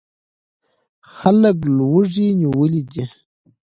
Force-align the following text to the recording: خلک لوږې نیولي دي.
خلک 1.15 1.57
لوږې 1.75 2.27
نیولي 2.39 2.81
دي. 2.91 3.03